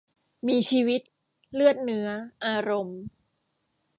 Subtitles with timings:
[0.47, 1.01] มีชีวิต
[1.53, 2.07] เลือดเนื้อ
[2.45, 3.01] อารมณ์